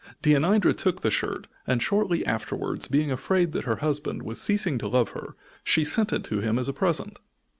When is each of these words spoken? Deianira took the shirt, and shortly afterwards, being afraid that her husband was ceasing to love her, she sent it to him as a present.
Deianira 0.23 0.75
took 0.75 1.01
the 1.01 1.11
shirt, 1.11 1.45
and 1.67 1.79
shortly 1.79 2.25
afterwards, 2.25 2.87
being 2.87 3.11
afraid 3.11 3.51
that 3.51 3.65
her 3.65 3.75
husband 3.85 4.23
was 4.23 4.41
ceasing 4.41 4.79
to 4.79 4.87
love 4.87 5.09
her, 5.09 5.35
she 5.63 5.83
sent 5.83 6.11
it 6.11 6.23
to 6.23 6.39
him 6.39 6.57
as 6.57 6.67
a 6.67 6.73
present. 6.73 7.19